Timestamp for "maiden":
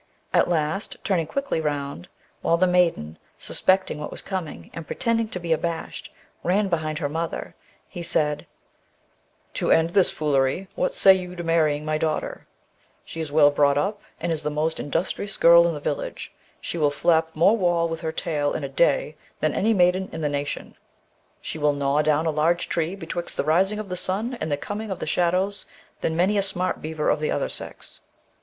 2.65-3.19, 19.71-20.09